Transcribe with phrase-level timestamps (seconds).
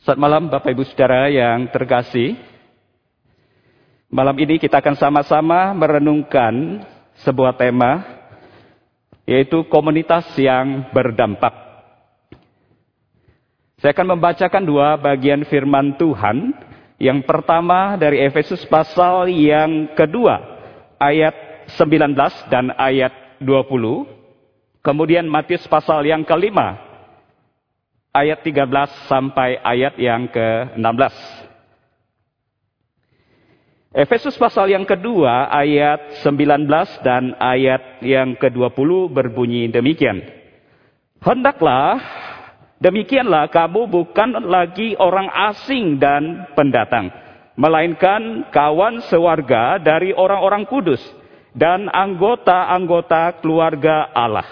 [0.00, 2.32] Selamat malam Bapak Ibu Saudara yang terkasih.
[4.08, 6.80] Malam ini kita akan sama-sama merenungkan
[7.20, 8.00] sebuah tema
[9.28, 11.52] yaitu komunitas yang berdampak.
[13.76, 16.56] Saya akan membacakan dua bagian firman Tuhan.
[16.96, 20.40] Yang pertama dari Efesus pasal yang kedua
[20.96, 22.16] ayat 19
[22.48, 24.80] dan ayat 20.
[24.80, 26.89] Kemudian Matius pasal yang kelima
[28.10, 31.14] ayat 13 sampai ayat yang ke-16.
[33.90, 36.70] Efesus pasal yang kedua ayat 19
[37.02, 40.22] dan ayat yang ke-20 berbunyi demikian.
[41.18, 41.98] Hendaklah
[42.78, 47.10] demikianlah kamu bukan lagi orang asing dan pendatang,
[47.58, 51.02] melainkan kawan sewarga dari orang-orang kudus
[51.50, 54.46] dan anggota-anggota keluarga Allah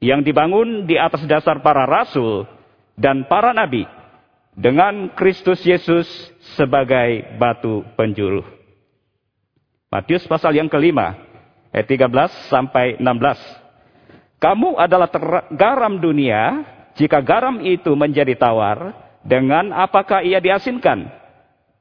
[0.00, 2.48] yang dibangun di atas dasar para rasul
[2.98, 3.86] dan para nabi
[4.58, 6.10] dengan Kristus Yesus
[6.58, 8.42] sebagai batu penjuru.
[9.88, 11.16] Matius pasal yang kelima,
[11.70, 14.42] ayat 13 sampai 16.
[14.42, 15.08] Kamu adalah
[15.54, 16.66] garam dunia,
[16.98, 18.92] jika garam itu menjadi tawar,
[19.24, 21.08] dengan apakah ia diasinkan?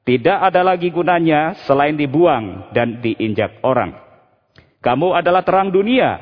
[0.08, 3.92] Tidak ada lagi gunanya selain dibuang dan diinjak orang.
[4.80, 6.16] Kamu adalah terang dunia,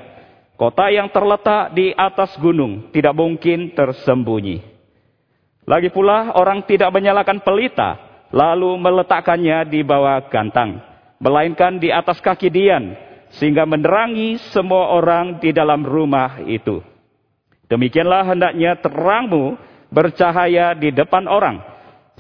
[0.58, 4.75] kota yang terletak di atas gunung, tidak mungkin tersembunyi.
[5.66, 7.98] Lagi pula orang tidak menyalakan pelita,
[8.30, 10.78] lalu meletakkannya di bawah gantang,
[11.18, 12.94] melainkan di atas kaki dian,
[13.34, 16.86] sehingga menerangi semua orang di dalam rumah itu.
[17.66, 19.58] Demikianlah hendaknya terangmu
[19.90, 21.58] bercahaya di depan orang,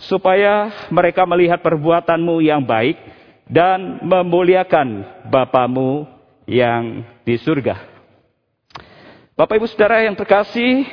[0.01, 2.97] supaya mereka melihat perbuatanmu yang baik
[3.45, 6.09] dan memuliakan Bapamu
[6.49, 7.93] yang di surga.
[9.37, 10.87] Bapak Ibu Saudara yang terkasih,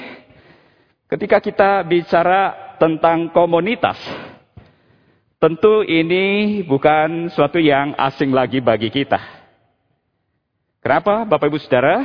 [1.12, 4.00] Ketika kita bicara tentang komunitas,
[5.36, 9.20] tentu ini bukan suatu yang asing lagi bagi kita.
[10.80, 12.00] Kenapa, Bapak Ibu Saudara?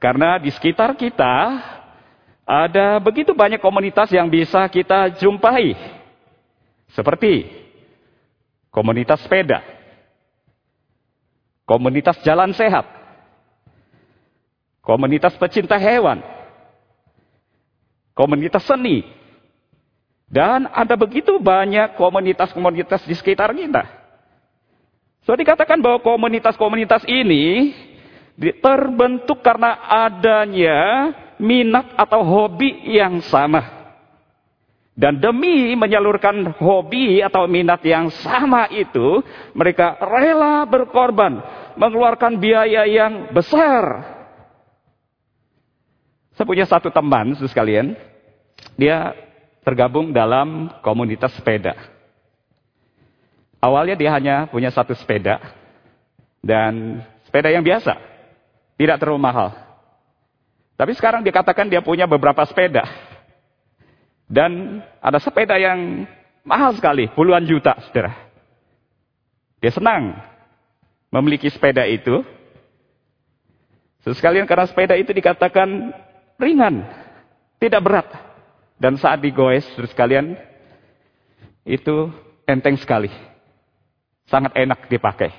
[0.00, 1.60] Karena di sekitar kita
[2.48, 5.76] ada begitu banyak komunitas yang bisa kita jumpai.
[6.96, 7.52] Seperti
[8.72, 9.60] komunitas sepeda,
[11.68, 12.88] komunitas jalan sehat,
[14.80, 16.24] komunitas pecinta hewan,
[18.12, 19.04] komunitas seni.
[20.32, 23.84] Dan ada begitu banyak komunitas-komunitas di sekitar kita.
[25.28, 27.76] So dikatakan bahwa komunitas-komunitas ini
[28.64, 30.80] terbentuk karena adanya
[31.36, 33.84] minat atau hobi yang sama.
[34.92, 39.24] Dan demi menyalurkan hobi atau minat yang sama itu,
[39.56, 41.40] mereka rela berkorban,
[41.80, 44.11] mengeluarkan biaya yang besar
[46.42, 47.94] saya punya satu teman, sekalian,
[48.74, 49.14] dia
[49.62, 51.70] tergabung dalam komunitas sepeda.
[53.62, 55.38] Awalnya dia hanya punya satu sepeda,
[56.42, 56.98] dan
[57.30, 57.94] sepeda yang biasa,
[58.74, 59.54] tidak terlalu mahal.
[60.74, 62.90] Tapi sekarang dikatakan dia punya beberapa sepeda.
[64.26, 66.10] Dan ada sepeda yang
[66.42, 68.18] mahal sekali, puluhan juta, saudara.
[69.62, 70.18] Dia senang
[71.14, 72.26] memiliki sepeda itu.
[74.02, 75.94] Sekalian karena sepeda itu dikatakan
[76.42, 76.82] ringan,
[77.62, 78.08] tidak berat.
[78.82, 80.34] Dan saat digoes, terus kalian,
[81.62, 82.10] itu
[82.50, 83.10] enteng sekali.
[84.26, 85.30] Sangat enak dipakai.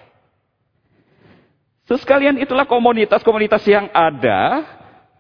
[1.84, 4.64] Terus kalian itulah komunitas-komunitas yang ada.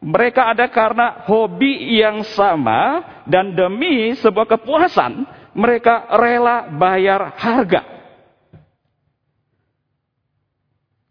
[0.04, 7.82] Mereka ada karena hobi yang sama dan demi sebuah kepuasan mereka rela bayar harga.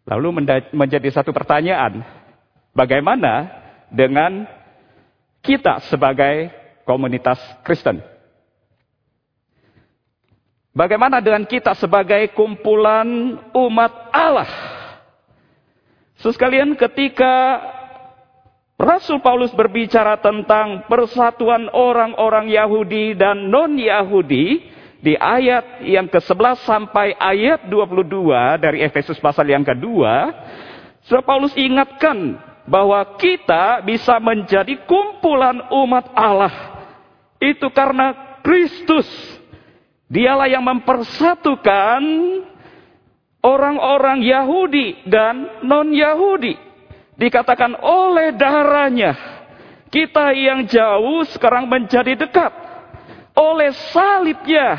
[0.03, 0.45] Lalu
[0.77, 2.05] menjadi satu pertanyaan,
[2.77, 3.49] bagaimana
[3.89, 4.45] dengan
[5.43, 6.55] kita sebagai
[6.87, 7.37] komunitas
[7.67, 7.99] Kristen.
[10.73, 14.49] Bagaimana dengan kita sebagai kumpulan umat Allah?
[16.17, 17.61] Sekalian ketika
[18.81, 24.47] Rasul Paulus berbicara tentang persatuan orang-orang Yahudi dan non-Yahudi
[25.03, 30.31] di ayat yang ke-11 sampai ayat 22 dari Efesus pasal yang kedua,
[31.05, 36.55] Rasul Paulus ingatkan bahwa kita bisa menjadi kumpulan umat Allah.
[37.43, 39.07] Itu karena Kristus.
[40.13, 42.03] Dialah yang mempersatukan
[43.43, 46.55] orang-orang Yahudi dan non-Yahudi.
[47.19, 49.17] Dikatakan oleh darahnya.
[49.93, 52.53] Kita yang jauh sekarang menjadi dekat.
[53.35, 54.79] Oleh salibnya.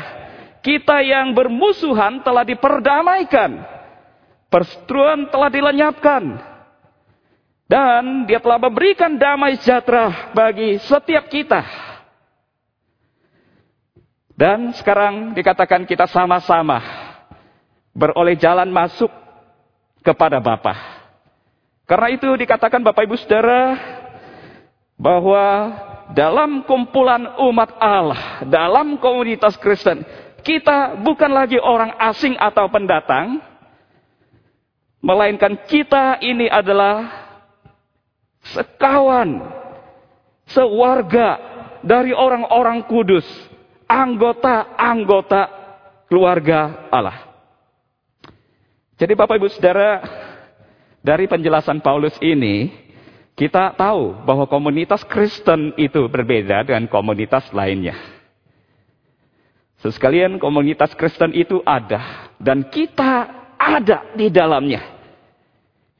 [0.64, 3.60] Kita yang bermusuhan telah diperdamaikan.
[4.48, 6.53] Perseteruan telah dilenyapkan
[7.64, 11.64] dan dia telah memberikan damai sejahtera bagi setiap kita.
[14.34, 16.82] Dan sekarang dikatakan kita sama-sama
[17.94, 19.08] beroleh jalan masuk
[20.02, 20.74] kepada Bapa.
[21.86, 23.78] Karena itu dikatakan Bapak Ibu Saudara
[24.98, 25.44] bahwa
[26.12, 30.02] dalam kumpulan umat Allah, dalam komunitas Kristen,
[30.44, 33.38] kita bukan lagi orang asing atau pendatang,
[35.00, 37.23] melainkan kita ini adalah
[38.52, 39.40] sekawan,
[40.50, 41.40] sewarga
[41.80, 43.24] dari orang-orang kudus
[43.88, 45.42] anggota-anggota
[46.08, 47.32] keluarga Allah.
[48.94, 50.00] Jadi Bapak Ibu Saudara,
[51.02, 52.70] dari penjelasan Paulus ini,
[53.34, 57.98] kita tahu bahwa komunitas Kristen itu berbeda dengan komunitas lainnya.
[59.82, 64.93] Sesekalian komunitas Kristen itu ada dan kita ada di dalamnya.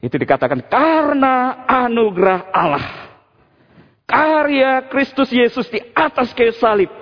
[0.03, 2.87] Itu dikatakan karena anugerah Allah.
[4.05, 6.93] Karya Kristus Yesus di atas kayu salib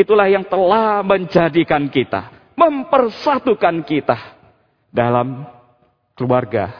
[0.00, 4.16] itulah yang telah menjadikan kita, mempersatukan kita
[4.88, 5.44] dalam
[6.16, 6.72] keluarga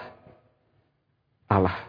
[1.45, 1.89] Allah.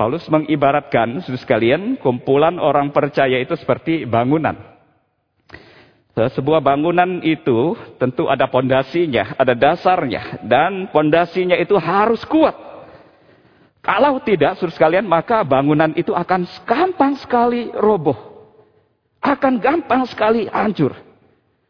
[0.00, 4.56] Paulus mengibaratkan, sekalian, kumpulan orang percaya itu seperti bangunan.
[6.14, 12.52] Sebuah bangunan itu tentu ada pondasinya, ada dasarnya, dan pondasinya itu harus kuat.
[13.80, 18.30] Kalau tidak, suruh sekalian, maka bangunan itu akan gampang sekali roboh
[19.20, 20.96] akan gampang sekali hancur.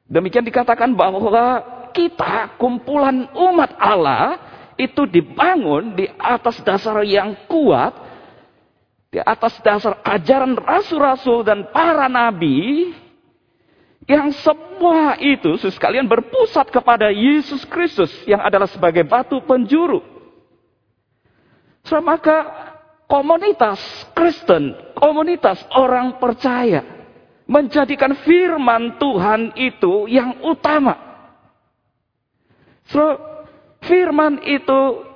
[0.07, 4.39] Demikian dikatakan bahwa kita kumpulan umat Allah
[4.79, 7.95] itu dibangun di atas dasar yang kuat,
[9.11, 12.91] di atas dasar ajaran rasul-rasul dan para nabi,
[14.11, 20.03] yang semua itu sekalian berpusat kepada Yesus Kristus yang adalah sebagai batu penjuru.
[21.87, 22.43] So, maka
[23.07, 23.79] komunitas
[24.11, 26.83] Kristen, komunitas orang percaya,
[27.47, 30.99] menjadikan firman Tuhan itu yang utama.
[32.91, 33.15] So,
[33.87, 35.07] firman itu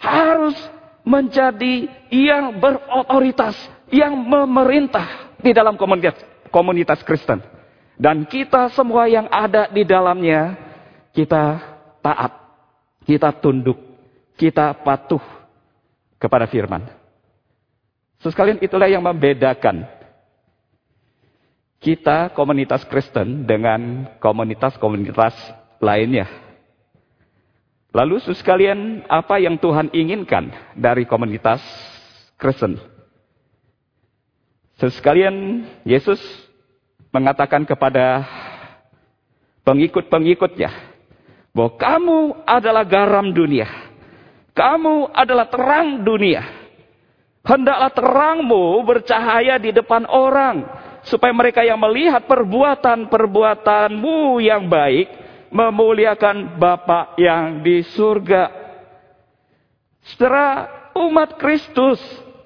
[0.00, 0.56] harus
[1.04, 3.60] menjadi yang berotoritas,
[3.92, 6.16] yang memerintah di dalam komunitas,
[6.48, 7.51] komunitas Kristen.
[8.02, 10.58] Dan kita semua yang ada di dalamnya,
[11.14, 11.62] kita
[12.02, 12.34] taat,
[13.06, 13.78] kita tunduk,
[14.34, 15.22] kita patuh
[16.18, 16.82] kepada firman.
[18.18, 19.86] Sekalian itulah yang membedakan
[21.78, 25.38] kita komunitas Kristen dengan komunitas-komunitas
[25.78, 26.26] lainnya.
[27.94, 31.62] Lalu sekalian apa yang Tuhan inginkan dari komunitas
[32.34, 32.82] Kristen?
[34.82, 36.18] Sekalian Yesus
[37.12, 38.24] mengatakan kepada
[39.62, 40.70] pengikut-pengikutnya
[41.52, 42.18] bahwa kamu
[42.48, 43.68] adalah garam dunia.
[44.52, 46.42] Kamu adalah terang dunia.
[47.42, 50.64] Hendaklah terangmu bercahaya di depan orang
[51.02, 55.08] supaya mereka yang melihat perbuatan-perbuatanmu yang baik
[55.52, 58.48] memuliakan Bapa yang di surga.
[60.02, 60.66] Setelah
[60.96, 62.00] umat Kristus,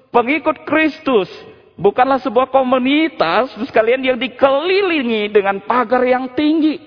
[0.09, 1.29] pengikut Kristus,
[1.77, 6.81] bukanlah sebuah komunitas sekalian yang dikelilingi dengan pagar yang tinggi.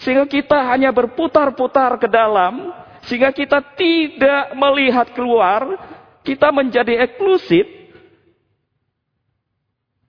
[0.00, 2.74] Sehingga kita hanya berputar-putar ke dalam,
[3.06, 5.78] sehingga kita tidak melihat keluar,
[6.26, 7.84] kita menjadi eksklusif,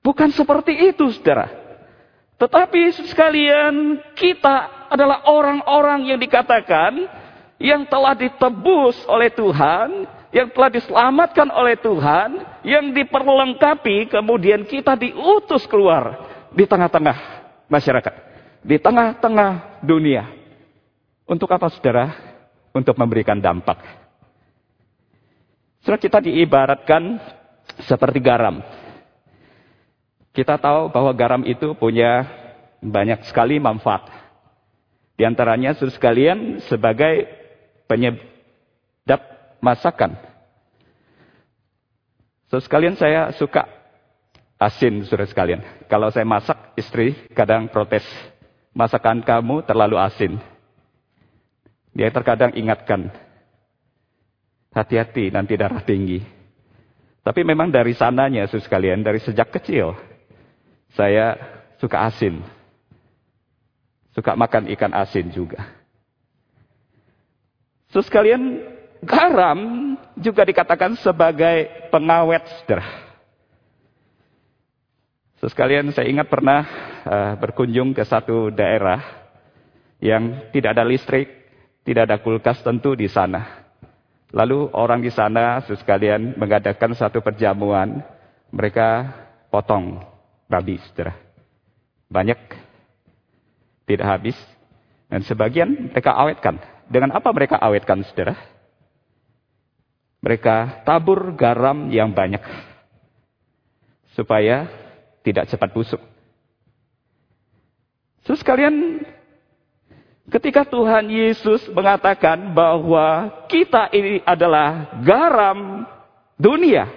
[0.05, 1.49] Bukan seperti itu, saudara.
[2.37, 7.09] Tetapi sekalian, kita adalah orang-orang yang dikatakan
[7.57, 15.63] yang telah ditebus oleh Tuhan, yang telah diselamatkan oleh Tuhan, yang diperlengkapi, kemudian kita diutus
[15.63, 17.15] keluar di tengah-tengah
[17.71, 18.13] masyarakat,
[18.59, 20.27] di tengah-tengah dunia.
[21.23, 22.11] Untuk apa, saudara?
[22.75, 23.79] Untuk memberikan dampak.
[25.79, 27.15] Saudara, kita diibaratkan
[27.87, 28.59] seperti garam.
[30.35, 32.27] Kita tahu bahwa garam itu punya
[32.83, 34.11] banyak sekali manfaat.
[35.15, 37.23] Di antaranya sekalian sebagai
[37.87, 38.34] penyedap
[39.65, 40.13] masakan.
[42.53, 43.65] So, sekalian saya suka
[44.61, 45.65] asin, saudara sekalian.
[45.89, 48.05] Kalau saya masak, istri kadang protes.
[48.77, 50.37] Masakan kamu terlalu asin.
[51.97, 53.09] Dia terkadang ingatkan.
[54.75, 56.21] Hati-hati nanti darah tinggi.
[57.25, 59.97] Tapi memang dari sananya, saudara sekalian, dari sejak kecil.
[60.93, 61.33] Saya
[61.81, 62.45] suka asin.
[64.13, 65.59] Suka makan ikan asin juga.
[67.91, 68.74] Terus kalian
[69.05, 73.05] garam juga dikatakan sebagai pengawet saudara.
[75.39, 76.65] Terus kalian saya ingat pernah
[77.05, 78.97] uh, berkunjung ke satu daerah
[80.01, 81.29] yang tidak ada listrik,
[81.85, 83.69] tidak ada kulkas tentu di sana.
[84.33, 88.01] Lalu orang di sana sekalian mengadakan satu perjamuan,
[88.49, 89.13] mereka
[89.53, 90.01] potong
[90.49, 91.13] babi, saudara.
[92.09, 92.39] Banyak
[93.85, 94.37] tidak habis.
[95.05, 96.57] Dan sebagian mereka awetkan.
[96.89, 98.54] Dengan apa mereka awetkan, saudara?
[100.25, 102.41] Mereka tabur garam yang banyak.
[104.17, 104.65] Supaya
[105.21, 106.01] tidak cepat busuk.
[108.25, 109.05] Terus kalian,
[110.33, 115.85] ketika Tuhan Yesus mengatakan bahwa kita ini adalah garam
[116.41, 116.89] dunia.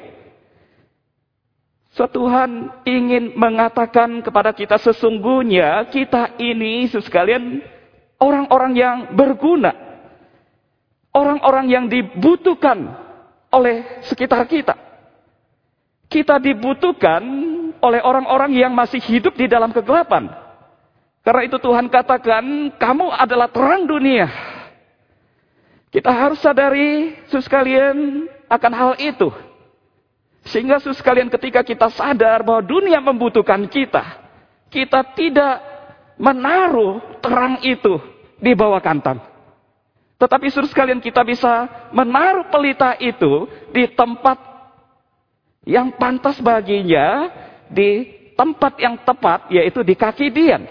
[1.98, 7.58] Tuhan ingin mengatakan kepada kita sesungguhnya kita ini sekalian
[8.22, 9.74] orang-orang yang berguna.
[11.10, 13.07] Orang-orang yang dibutuhkan
[13.52, 14.74] oleh sekitar kita.
[16.08, 17.20] Kita dibutuhkan
[17.78, 20.28] oleh orang-orang yang masih hidup di dalam kegelapan.
[21.20, 24.26] Karena itu Tuhan katakan, kamu adalah terang dunia.
[25.92, 29.28] Kita harus sadari, sekalian, akan hal itu.
[30.48, 34.00] Sehingga sus sekalian ketika kita sadar bahwa dunia membutuhkan kita,
[34.72, 35.60] kita tidak
[36.16, 38.00] menaruh terang itu
[38.40, 39.20] di bawah kantang.
[40.18, 44.34] Tetapi sus sekalian kita bisa menaruh pelita itu di tempat
[45.62, 47.30] yang pantas baginya,
[47.70, 50.66] di tempat yang tepat, yaitu di kaki Dian.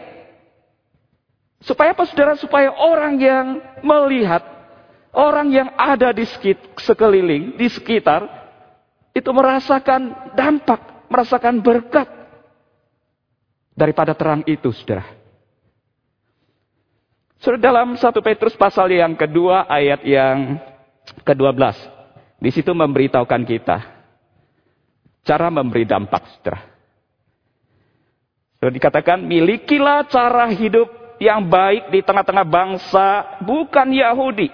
[1.63, 2.35] Supaya apa saudara?
[2.35, 3.47] Supaya orang yang
[3.81, 4.43] melihat,
[5.15, 6.27] orang yang ada di
[6.83, 8.27] sekeliling, di sekitar,
[9.15, 12.05] itu merasakan dampak, merasakan berkat
[13.73, 15.16] daripada terang itu, saudara.
[17.37, 20.57] Sudah dalam satu Petrus pasal yang kedua ayat yang
[21.21, 21.77] ke-12.
[22.41, 23.77] Di situ memberitahukan kita
[25.27, 26.61] cara memberi dampak, saudara.
[28.57, 30.89] Sudah dikatakan, milikilah cara hidup
[31.21, 33.07] yang baik di tengah-tengah bangsa
[33.45, 34.49] bukan Yahudi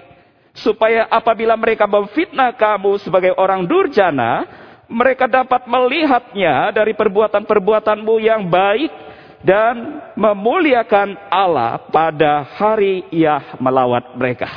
[0.54, 4.46] supaya apabila mereka memfitnah kamu sebagai orang durjana,
[4.92, 8.92] mereka dapat melihatnya dari perbuatan-perbuatanmu yang baik
[9.44, 14.48] dan memuliakan Allah pada hari ia melawat mereka.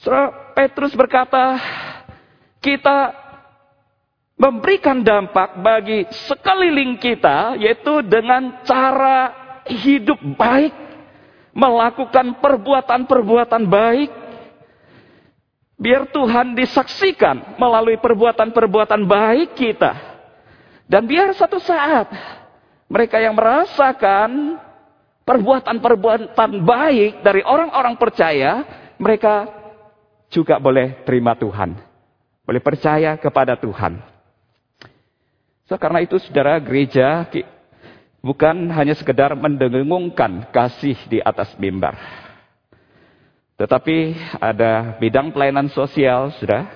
[0.00, 0.12] So,
[0.56, 1.60] Petrus berkata,
[2.64, 3.12] kita
[4.40, 9.32] memberikan dampak bagi sekeliling kita, yaitu dengan cara
[9.68, 10.72] hidup baik
[11.54, 14.10] melakukan perbuatan-perbuatan baik,
[15.78, 19.92] biar Tuhan disaksikan melalui perbuatan-perbuatan baik kita.
[20.84, 22.10] Dan biar satu saat
[22.88, 24.60] mereka yang merasakan
[25.24, 28.64] perbuatan-perbuatan baik dari orang-orang percaya,
[29.00, 29.48] mereka
[30.28, 31.74] juga boleh terima Tuhan.
[32.44, 34.04] Boleh percaya kepada Tuhan.
[35.64, 37.24] So, karena itu saudara gereja
[38.20, 41.96] bukan hanya sekedar mendengungkan kasih di atas mimbar.
[43.56, 44.12] Tetapi
[44.42, 46.68] ada bidang pelayanan sosial, sudah.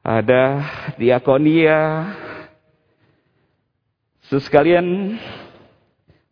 [0.00, 0.44] Ada
[0.96, 1.80] diakonia.
[4.38, 5.18] Sekalian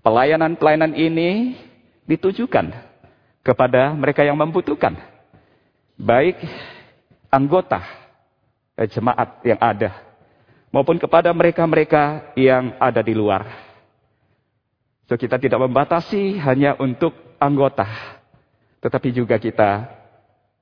[0.06, 1.58] pelayanan-pelayanan ini
[2.06, 2.70] ditujukan
[3.42, 4.94] kepada mereka yang membutuhkan.
[5.98, 6.38] Baik
[7.26, 7.82] anggota
[8.78, 9.90] eh, jemaat yang ada
[10.70, 13.66] maupun kepada mereka-mereka yang ada di luar.
[15.10, 17.88] So kita tidak membatasi hanya untuk anggota,
[18.84, 19.88] tetapi juga kita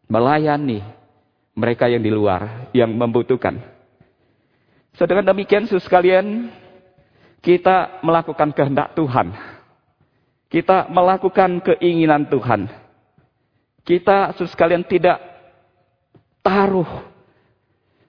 [0.07, 0.81] melayani
[1.53, 3.59] mereka yang di luar, yang membutuhkan.
[4.95, 6.49] So dengan demikian, sus sekalian,
[7.47, 9.31] kita melakukan kehendak Tuhan.
[10.51, 12.67] Kita melakukan keinginan Tuhan.
[13.87, 15.23] Kita, sekalian, tidak
[16.43, 17.07] taruh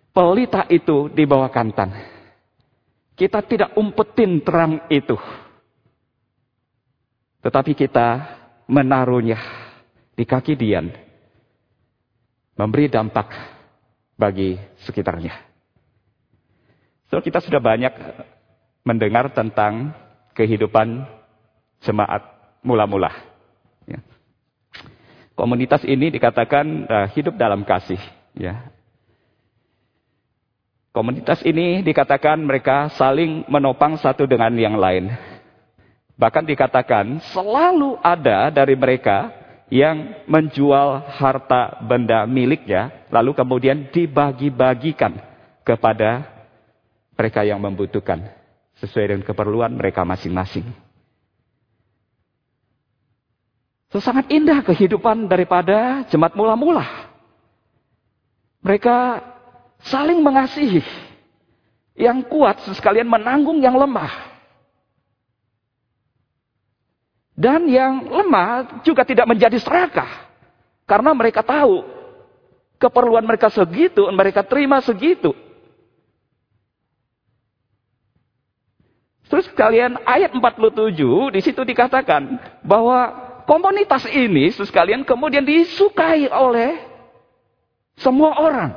[0.10, 1.94] pelita itu di bawah kantang.
[3.14, 5.14] Kita tidak umpetin terang itu.
[7.46, 8.08] Tetapi kita
[8.66, 9.38] menaruhnya
[10.18, 10.90] di kaki Dian.
[12.58, 13.30] Memberi dampak
[14.18, 15.46] bagi sekitarnya.
[17.14, 17.94] So, kita sudah banyak
[18.88, 19.92] mendengar tentang
[20.32, 21.04] kehidupan
[21.84, 22.24] jemaat
[22.64, 23.12] mula-mula.
[23.84, 24.00] Ya.
[25.36, 28.00] Komunitas ini dikatakan uh, hidup dalam kasih.
[28.32, 28.72] Ya.
[30.96, 35.12] Komunitas ini dikatakan mereka saling menopang satu dengan yang lain.
[36.18, 39.30] Bahkan dikatakan selalu ada dari mereka
[39.70, 45.22] yang menjual harta benda miliknya, lalu kemudian dibagi-bagikan
[45.62, 46.26] kepada
[47.14, 48.37] mereka yang membutuhkan
[48.82, 50.66] sesuai dengan keperluan mereka masing-masing.
[53.88, 56.84] So, sangat indah kehidupan daripada jemaat mula-mula.
[58.60, 59.24] Mereka
[59.88, 60.84] saling mengasihi.
[61.98, 64.12] Yang kuat sekalian menanggung yang lemah.
[67.34, 70.10] Dan yang lemah juga tidak menjadi serakah.
[70.86, 71.86] Karena mereka tahu
[72.78, 75.34] keperluan mereka segitu, mereka terima segitu.
[79.28, 83.12] Terus kalian ayat 47 di situ dikatakan bahwa
[83.44, 86.80] komunitas ini sekalian kemudian disukai oleh
[88.00, 88.72] semua orang.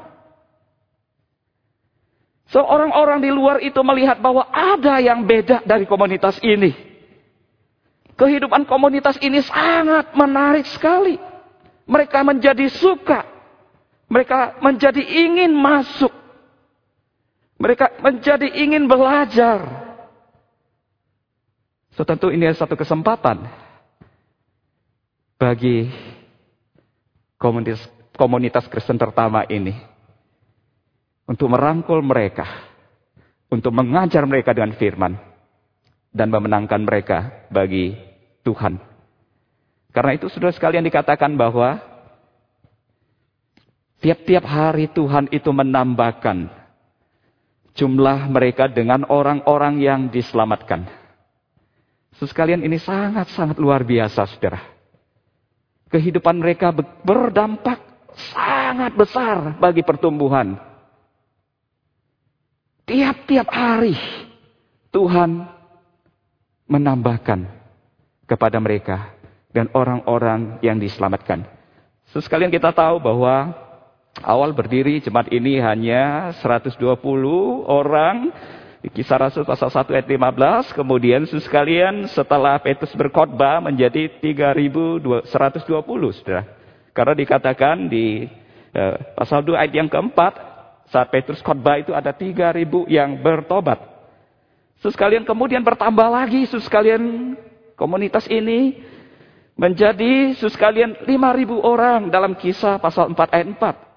[2.51, 6.75] Seorang orang di luar itu melihat bahwa ada yang beda dari komunitas ini.
[8.19, 11.15] Kehidupan komunitas ini sangat menarik sekali.
[11.87, 13.23] Mereka menjadi suka.
[14.11, 16.11] Mereka menjadi ingin masuk.
[17.63, 19.90] Mereka menjadi ingin belajar.
[21.95, 23.51] So tentu ini satu kesempatan
[25.41, 25.91] bagi
[27.41, 27.81] komunitas,
[28.15, 29.73] komunitas Kristen pertama ini
[31.25, 32.45] untuk merangkul mereka,
[33.49, 35.17] untuk mengajar mereka dengan firman
[36.13, 37.97] dan memenangkan mereka bagi
[38.45, 38.77] Tuhan.
[39.91, 41.83] Karena itu sudah sekalian dikatakan bahwa
[44.05, 46.51] tiap-tiap hari Tuhan itu menambahkan
[47.75, 51.00] jumlah mereka dengan orang-orang yang diselamatkan.
[52.21, 54.61] Sekalian ini sangat-sangat luar biasa, saudara.
[55.89, 56.69] Kehidupan mereka
[57.01, 57.81] berdampak
[58.13, 60.61] sangat besar bagi pertumbuhan.
[62.85, 63.97] Tiap-tiap hari
[64.93, 65.49] Tuhan
[66.69, 67.47] menambahkan
[68.29, 69.15] kepada mereka
[69.51, 71.43] dan orang-orang yang diselamatkan.
[72.11, 73.55] Sekalian kita tahu bahwa
[74.23, 76.79] awal berdiri jemaat ini hanya 120
[77.67, 78.35] orang
[78.81, 80.73] di kisah Rasul pasal 1 ayat 15.
[80.73, 85.29] Kemudian sekalian setelah Petrus berkhotbah menjadi 3120
[86.17, 86.49] saudara.
[86.97, 88.25] Karena dikatakan di
[88.73, 90.49] eh, pasal 2 ayat yang keempat.
[90.91, 93.79] Saat Petrus khotbah itu ada 3000 yang bertobat.
[94.81, 97.37] Sekalian kemudian bertambah lagi sekalian
[97.77, 98.81] komunitas ini
[99.61, 101.15] menjadi sekalian 5000
[101.61, 103.90] orang dalam kisah pasal 4 ayat 4.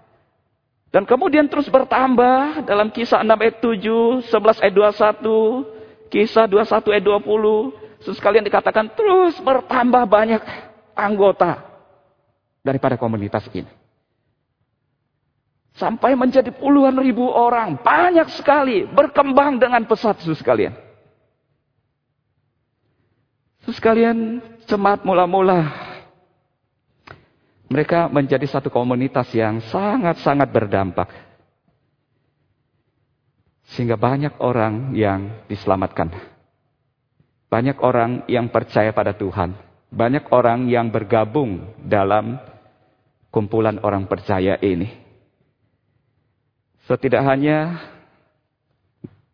[0.93, 7.05] Dan kemudian terus bertambah dalam kisah 6 ayat 7, 11 ayat 21, kisah 21 ayat
[8.05, 8.13] 20.
[8.13, 10.37] Sekalian dikatakan terus bertambah banyak
[10.93, 11.65] anggota
[12.61, 13.65] daripada komunitas ini.
[15.73, 17.81] Sampai menjadi puluhan ribu orang.
[17.81, 18.85] Banyak sekali.
[18.85, 20.77] Berkembang dengan pesat sekalian.
[23.65, 25.82] Sekalian jemaat mula-mula
[27.73, 31.09] mereka menjadi satu komunitas yang sangat-sangat berdampak.
[33.73, 36.13] Sehingga banyak orang yang diselamatkan.
[37.49, 39.57] Banyak orang yang percaya pada Tuhan.
[39.89, 42.37] Banyak orang yang bergabung dalam
[43.33, 44.93] kumpulan orang percaya ini.
[46.85, 47.81] So, hanya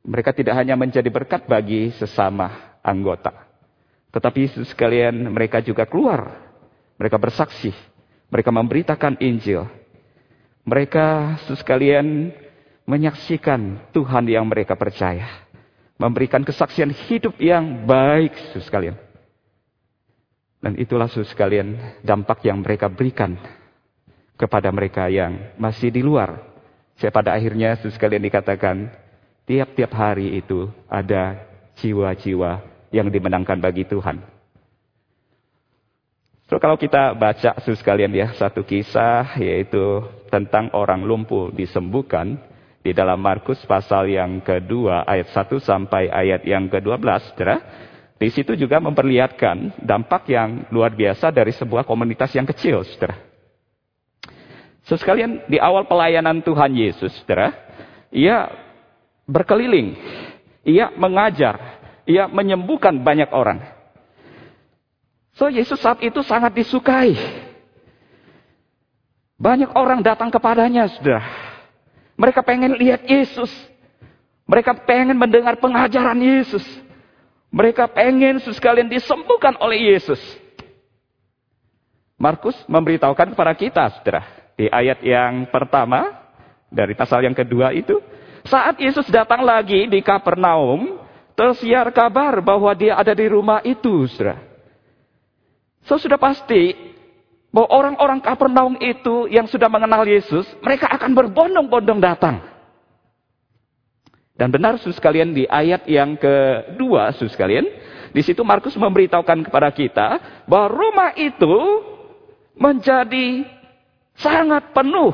[0.07, 3.35] mereka tidak hanya menjadi berkat bagi sesama anggota.
[4.15, 6.47] Tetapi sekalian mereka juga keluar.
[6.95, 7.88] Mereka bersaksi
[8.29, 9.65] mereka memberitakan Injil.
[10.65, 12.29] Mereka sekalian
[12.85, 15.49] menyaksikan Tuhan yang mereka percaya.
[15.99, 18.95] Memberikan kesaksian hidup yang baik sekalian.
[20.59, 23.35] Dan itulah sekalian dampak yang mereka berikan
[24.39, 26.39] kepada mereka yang masih di luar.
[26.95, 28.91] Saya pada akhirnya sekalian dikatakan
[29.43, 31.35] tiap-tiap hari itu ada
[31.79, 34.38] jiwa-jiwa yang dimenangkan bagi Tuhan.
[36.49, 40.01] So, kalau kita baca sekalian ya satu kisah yaitu
[40.33, 42.41] tentang orang lumpuh disembuhkan
[42.81, 47.55] di dalam Markus pasal yang kedua ayat 1 sampai ayat yang ke-12, saudara.
[48.17, 53.21] Di situ juga memperlihatkan dampak yang luar biasa dari sebuah komunitas yang kecil, saudara.
[54.89, 57.53] So, sekalian di awal pelayanan Tuhan Yesus, saudara,
[58.09, 58.49] ia
[59.29, 59.93] berkeliling,
[60.65, 61.77] ia mengajar,
[62.09, 63.78] ia menyembuhkan banyak orang.
[65.39, 67.15] So Yesus saat itu sangat disukai.
[69.39, 71.23] Banyak orang datang kepadanya, sudah.
[72.19, 73.47] Mereka pengen lihat Yesus.
[74.43, 76.67] Mereka pengen mendengar pengajaran Yesus.
[77.47, 80.19] Mereka pengen sekalian disembuhkan oleh Yesus.
[82.19, 84.27] Markus memberitahukan kepada kita, saudara.
[84.59, 86.19] Di ayat yang pertama,
[86.67, 87.95] dari pasal yang kedua itu.
[88.43, 90.99] Saat Yesus datang lagi di Kapernaum,
[91.31, 94.48] tersiar kabar bahwa dia ada di rumah itu, saudara.
[95.87, 96.75] So sudah pasti
[97.49, 102.41] bahwa orang-orang Kapernaum itu yang sudah mengenal Yesus, mereka akan berbondong-bondong datang.
[104.39, 107.67] Dan benar sus sekalian di ayat yang kedua sus sekalian,
[108.15, 110.07] di situ Markus memberitahukan kepada kita
[110.47, 111.55] bahwa rumah itu
[112.55, 113.43] menjadi
[114.15, 115.11] sangat penuh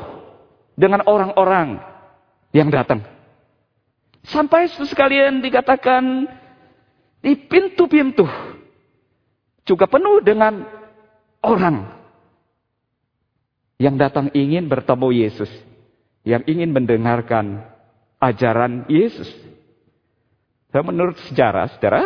[0.78, 1.82] dengan orang-orang
[2.54, 3.02] yang datang.
[4.26, 6.26] Sampai sus sekalian dikatakan
[7.22, 8.26] di pintu-pintu
[9.66, 10.62] juga penuh dengan
[11.42, 11.90] orang
[13.76, 15.50] yang datang ingin bertemu Yesus,
[16.24, 17.66] yang ingin mendengarkan
[18.22, 19.28] ajaran Yesus.
[20.72, 22.04] menurut sejarah, saudara,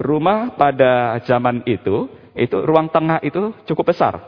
[0.00, 4.20] rumah pada zaman itu, itu ruang tengah itu cukup besar.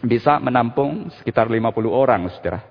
[0.00, 1.60] Bisa menampung sekitar 50
[1.92, 2.64] orang, saudara.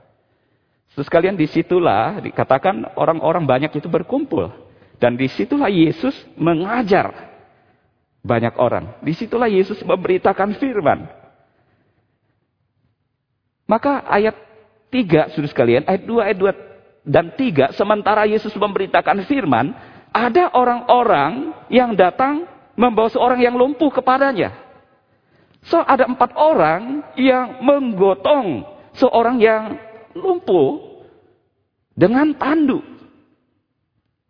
[0.98, 4.50] Terus di situlah dikatakan orang-orang banyak itu berkumpul.
[4.98, 7.27] Dan di situlah Yesus mengajar
[8.28, 9.00] banyak orang.
[9.00, 11.08] Di situlah Yesus memberitakan firman.
[13.68, 14.36] Maka ayat
[14.92, 19.72] 3, sudah sekalian, ayat 2, ayat 2 dan 3, sementara Yesus memberitakan firman,
[20.12, 22.48] ada orang-orang yang datang
[22.80, 24.56] membawa seorang yang lumpuh kepadanya.
[25.68, 28.64] So, ada empat orang yang menggotong
[28.96, 29.76] seorang yang
[30.16, 31.04] lumpuh
[31.92, 32.80] dengan tandu.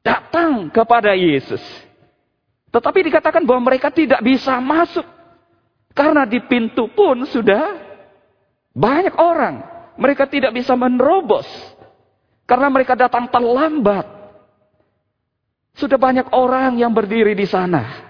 [0.02, 1.62] Datang kepada Yesus.
[2.71, 5.06] Tetapi dikatakan bahwa mereka tidak bisa masuk.
[5.95, 7.80] Karena di pintu pun sudah
[8.75, 9.65] banyak orang.
[9.97, 11.47] Mereka tidak bisa menerobos.
[12.45, 14.06] Karena mereka datang terlambat.
[15.77, 18.08] Sudah banyak orang yang berdiri di sana.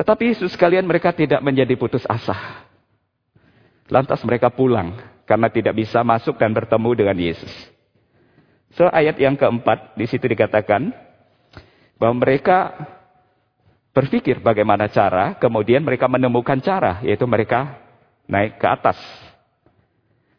[0.00, 2.64] Tetapi Yesus sekalian mereka tidak menjadi putus asa.
[3.92, 4.96] Lantas mereka pulang
[5.28, 7.52] karena tidak bisa masuk dan bertemu dengan Yesus.
[8.72, 10.94] So ayat yang keempat di situ dikatakan
[12.00, 12.72] bahwa mereka
[13.92, 17.76] berpikir bagaimana cara, kemudian mereka menemukan cara, yaitu mereka
[18.24, 18.96] naik ke atas.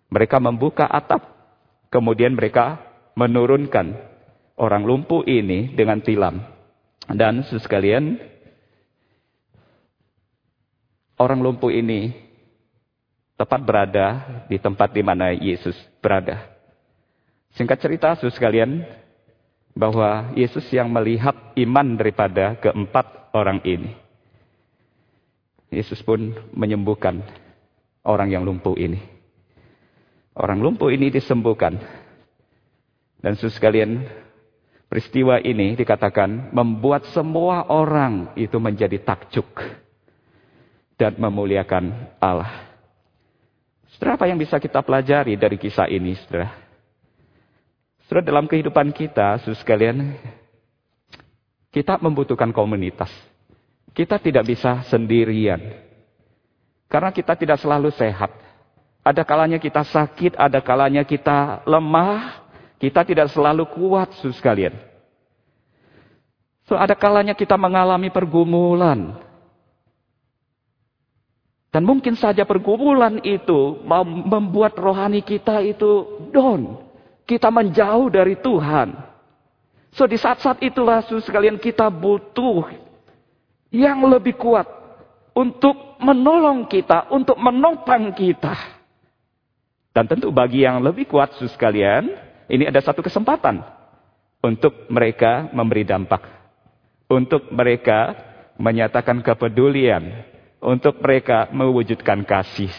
[0.09, 1.21] Mereka membuka atap,
[1.93, 2.81] kemudian mereka
[3.13, 3.93] menurunkan
[4.57, 6.41] orang lumpuh ini dengan tilam.
[7.05, 8.17] Dan sekalian,
[11.21, 12.09] orang lumpuh ini
[13.37, 14.07] tepat berada
[14.49, 16.49] di tempat di mana Yesus berada.
[17.53, 18.81] Singkat cerita, sekalian,
[19.81, 23.97] bahwa Yesus yang melihat iman daripada keempat orang ini.
[25.73, 27.25] Yesus pun menyembuhkan
[28.05, 29.01] orang yang lumpuh ini.
[30.37, 31.81] Orang lumpuh ini disembuhkan.
[33.17, 34.05] Dan sekalian,
[34.85, 39.49] peristiwa ini dikatakan membuat semua orang itu menjadi takjub
[40.93, 42.69] dan memuliakan Allah.
[43.97, 46.70] Saudara, apa yang bisa kita pelajari dari kisah ini, saudara?
[48.11, 50.19] Saudara, dalam kehidupan kita, saudara sekalian,
[51.71, 53.07] kita membutuhkan komunitas.
[53.95, 55.79] Kita tidak bisa sendirian.
[56.91, 58.35] Karena kita tidak selalu sehat.
[58.99, 62.43] Ada kalanya kita sakit, ada kalanya kita lemah,
[62.83, 64.75] kita tidak selalu kuat, saudara sekalian.
[66.67, 69.23] So, ada kalanya kita mengalami pergumulan.
[71.71, 73.79] Dan mungkin saja pergumulan itu
[74.27, 76.90] membuat rohani kita itu down
[77.31, 78.91] kita menjauh dari Tuhan.
[79.95, 82.67] So di saat-saat itulah sekalian kita butuh
[83.71, 84.67] yang lebih kuat
[85.31, 88.83] untuk menolong kita, untuk menopang kita.
[89.95, 92.11] Dan tentu bagi yang lebih kuat sus sekalian,
[92.51, 93.63] ini ada satu kesempatan
[94.43, 96.23] untuk mereka memberi dampak.
[97.11, 98.15] Untuk mereka
[98.55, 100.27] menyatakan kepedulian.
[100.63, 102.71] Untuk mereka mewujudkan kasih.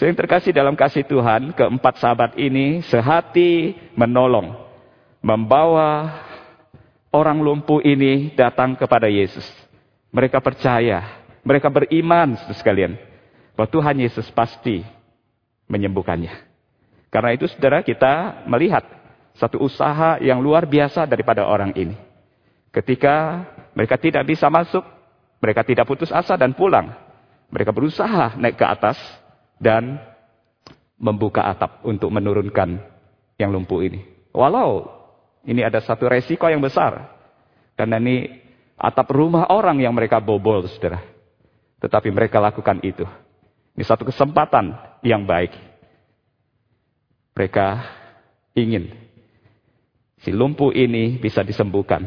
[0.00, 4.56] Sering terkasih dalam kasih Tuhan, keempat sahabat ini sehati menolong.
[5.20, 6.24] Membawa
[7.12, 9.44] orang lumpuh ini datang kepada Yesus.
[10.08, 12.96] Mereka percaya, mereka beriman sekalian.
[13.52, 14.80] Bahwa Tuhan Yesus pasti
[15.68, 16.32] menyembuhkannya.
[17.12, 18.88] Karena itu saudara kita melihat
[19.36, 22.00] satu usaha yang luar biasa daripada orang ini.
[22.72, 23.44] Ketika
[23.76, 24.80] mereka tidak bisa masuk,
[25.44, 26.88] mereka tidak putus asa dan pulang.
[27.52, 28.96] Mereka berusaha naik ke atas,
[29.60, 30.00] dan
[30.96, 32.80] membuka atap untuk menurunkan
[33.36, 34.00] yang lumpuh ini.
[34.32, 34.88] Walau
[35.44, 37.16] ini ada satu resiko yang besar.
[37.76, 38.28] Karena ini
[38.76, 41.00] atap rumah orang yang mereka bobol, saudara.
[41.80, 43.04] Tetapi mereka lakukan itu.
[43.76, 45.52] Ini satu kesempatan yang baik.
[47.32, 47.66] Mereka
[48.52, 48.92] ingin
[50.20, 52.04] si lumpuh ini bisa disembuhkan.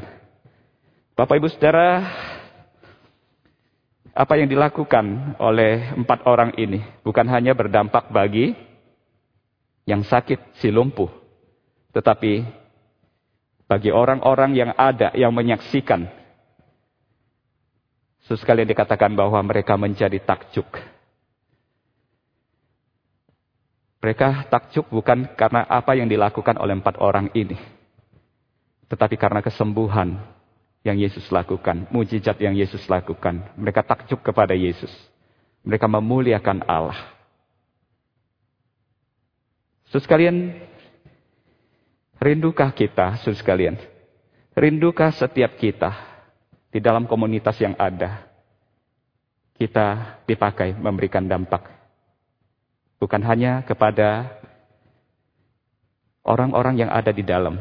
[1.17, 2.05] Bapak ibu saudara,
[4.13, 8.53] apa yang dilakukan oleh empat orang ini bukan hanya berdampak bagi
[9.83, 11.11] yang sakit, si lumpuh.
[11.91, 12.45] Tetapi
[13.67, 16.07] bagi orang-orang yang ada, yang menyaksikan.
[18.23, 20.63] Sesekali dikatakan bahwa mereka menjadi takjub.
[23.99, 27.59] Mereka takjub bukan karena apa yang dilakukan oleh empat orang ini.
[28.87, 30.15] Tetapi karena kesembuhan
[30.83, 33.39] yang Yesus lakukan, mujizat yang Yesus lakukan.
[33.55, 34.91] Mereka takjub kepada Yesus.
[35.63, 36.99] Mereka memuliakan Allah.
[39.87, 40.37] Saudara sekalian,
[42.19, 43.75] rindukah kita, saudara sekalian?
[44.53, 45.95] Rindukah setiap kita
[46.67, 48.27] di dalam komunitas yang ada?
[49.55, 51.63] Kita dipakai memberikan dampak.
[52.99, 54.35] Bukan hanya kepada
[56.27, 57.55] orang-orang yang ada di dalam,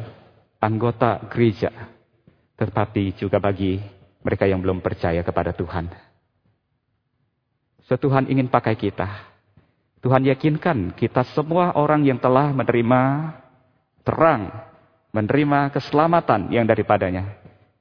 [0.59, 1.71] anggota gereja,
[2.67, 3.83] tetapi juga bagi
[4.23, 5.91] mereka yang belum percaya kepada Tuhan.
[7.91, 9.35] So, Tuhan ingin pakai kita.
[10.03, 13.35] Tuhan yakinkan kita semua orang yang telah menerima
[14.03, 14.51] terang,
[15.15, 17.39] menerima keselamatan yang daripadanya.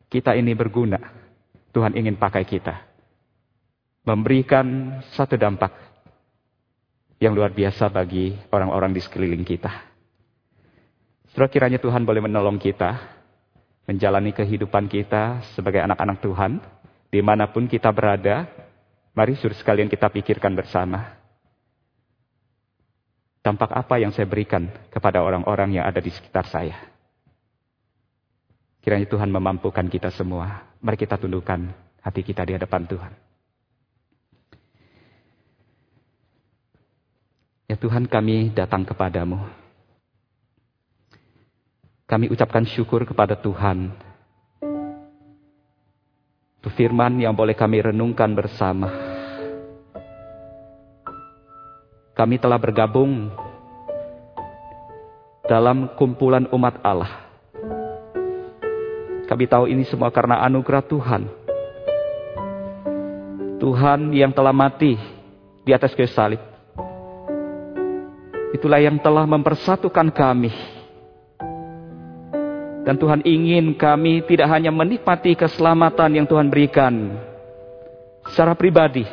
[0.09, 1.01] Kita ini berguna.
[1.71, 2.89] Tuhan ingin pakai kita.
[4.05, 5.71] Memberikan satu dampak
[7.21, 9.69] yang luar biasa bagi orang-orang di sekeliling kita.
[11.31, 13.20] Setelah kiranya Tuhan boleh menolong kita
[13.89, 16.61] menjalani kehidupan kita sebagai anak-anak Tuhan,
[17.09, 18.47] di mana pun kita berada,
[19.11, 21.19] mari suruh sekalian kita pikirkan bersama.
[23.41, 26.77] Dampak apa yang saya berikan kepada orang-orang yang ada di sekitar saya?
[28.81, 30.65] Kiranya Tuhan memampukan kita semua.
[30.81, 31.69] Mari kita tundukkan
[32.01, 33.13] hati kita di hadapan Tuhan.
[37.69, 39.60] Ya Tuhan kami datang kepadamu.
[42.11, 43.87] Kami ucapkan syukur kepada Tuhan.
[46.59, 48.91] Itu firman yang boleh kami renungkan bersama.
[52.11, 53.31] Kami telah bergabung
[55.47, 57.31] dalam kumpulan umat Allah.
[59.31, 61.23] Kami tahu ini semua karena anugerah Tuhan.
[63.63, 64.99] Tuhan yang telah mati
[65.63, 66.51] di atas kayu salib
[68.51, 70.51] Itulah yang telah mempersatukan kami.
[72.81, 77.13] Dan Tuhan ingin kami tidak hanya menikmati keselamatan yang Tuhan berikan
[78.25, 79.05] secara pribadi.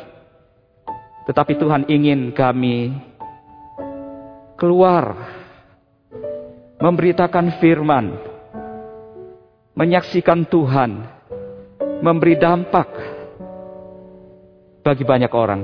[1.29, 2.89] Tetapi Tuhan ingin kami
[4.57, 5.13] keluar
[6.81, 8.17] memberitakan firman,
[9.77, 11.05] menyaksikan Tuhan,
[12.01, 12.89] memberi dampak
[14.81, 15.61] bagi banyak orang.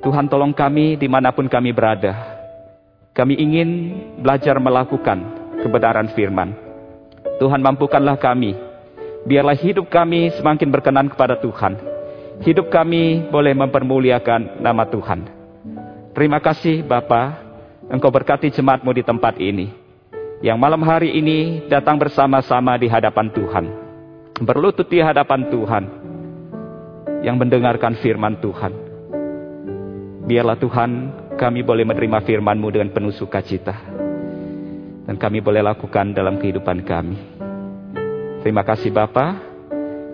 [0.00, 2.32] Tuhan tolong kami di mana pun kami berada.
[3.12, 3.68] Kami ingin
[4.24, 6.52] belajar melakukan kebenaran firman.
[7.40, 8.52] Tuhan mampukanlah kami.
[9.24, 11.80] Biarlah hidup kami semakin berkenan kepada Tuhan.
[12.44, 15.24] Hidup kami boleh mempermuliakan nama Tuhan.
[16.12, 17.40] Terima kasih Bapa,
[17.88, 19.72] Engkau berkati jemaatmu di tempat ini.
[20.44, 23.64] Yang malam hari ini datang bersama-sama di hadapan Tuhan.
[24.44, 25.84] Berlutut di hadapan Tuhan.
[27.24, 28.72] Yang mendengarkan firman Tuhan.
[30.28, 30.90] Biarlah Tuhan
[31.40, 34.03] kami boleh menerima firman-Mu dengan penuh sukacita.
[35.04, 37.16] Dan kami boleh lakukan dalam kehidupan kami.
[38.40, 39.36] Terima kasih Bapa.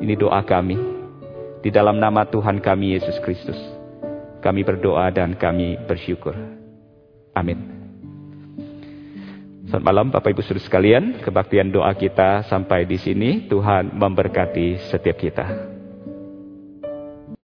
[0.03, 0.79] Ini doa kami.
[1.63, 3.59] Di dalam nama Tuhan kami Yesus Kristus.
[4.43, 6.35] Kami berdoa dan kami bersyukur.
[7.37, 7.81] Amin.
[9.71, 11.23] Selamat malam Bapak Ibu Saudara sekalian.
[11.23, 13.47] Kebaktian doa kita sampai di sini.
[13.47, 15.70] Tuhan memberkati setiap kita.